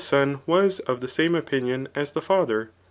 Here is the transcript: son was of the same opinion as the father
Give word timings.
son 0.03 0.41
was 0.47 0.79
of 0.79 0.99
the 0.99 1.07
same 1.07 1.35
opinion 1.35 1.87
as 1.93 2.13
the 2.13 2.21
father 2.23 2.71